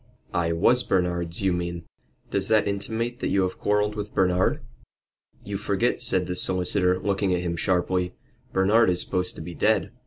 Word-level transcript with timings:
"I 0.33 0.51
was 0.51 0.81
Bernard's, 0.81 1.43
you 1.43 1.53
mean." 1.53 1.83
"Does 2.31 2.47
that 2.47 2.67
intimate 2.67 3.19
that 3.19 3.27
you 3.27 3.43
have 3.43 3.59
quarrelled 3.59 3.93
with 3.93 4.15
Bernard?" 4.15 4.61
"You 5.43 5.57
forget," 5.57 6.01
said 6.01 6.25
the 6.25 6.35
solicitor, 6.35 6.97
looking 6.99 7.35
at 7.35 7.41
him 7.43 7.55
sharply. 7.55 8.15
"Bernard 8.51 8.89
is 8.89 8.99
supposed 8.99 9.35
to 9.35 9.41
be 9.43 9.53
dead." 9.53 9.91